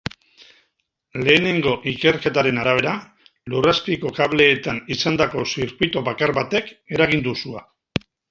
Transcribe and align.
Lehenengo 1.25 1.73
ikerketen 1.91 2.57
arabera, 2.61 2.93
lur 3.53 3.69
azpiko 3.73 4.13
kableetan 4.17 4.81
izandako 4.97 5.45
zirkuitubakar 5.51 6.35
batek 6.41 6.75
eragin 6.97 7.25
du 7.31 7.39
sua. 7.45 7.63